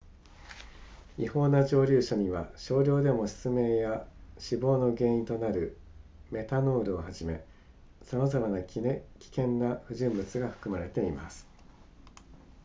[1.19, 4.07] 違法な蒸留酒には少量でも失明や
[4.39, 5.77] 死亡の原因となる
[6.31, 7.43] メタノールをはじめ
[8.01, 8.81] さまざまな危
[9.29, 11.45] 険な不純物が含まれています